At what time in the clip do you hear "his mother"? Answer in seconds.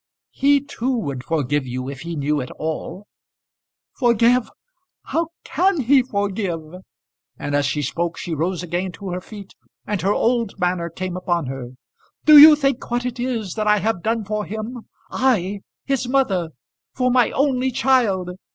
15.85-16.49